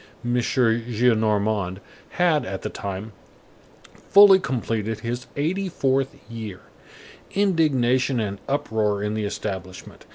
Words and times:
M. 0.25 0.33
Gillenormand 0.41 1.77
had, 2.17 2.43
at 2.43 2.63
that 2.63 2.73
time, 2.73 3.11
fully 3.93 4.39
completed 4.39 5.01
his 5.01 5.27
eighty 5.35 5.69
fourth 5.69 6.15
year. 6.27 6.61
Indignation 7.35 8.19
and 8.19 8.39
uproar 8.47 9.03
in 9.03 9.13
the 9.13 9.25
establishment. 9.25 10.07